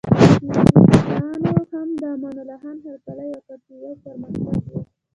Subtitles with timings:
[0.03, 4.71] انګلیسانو هم د امان الله خان هرکلی وکړ چې یو پرمختګ و.